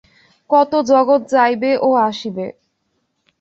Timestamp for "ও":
1.77-1.89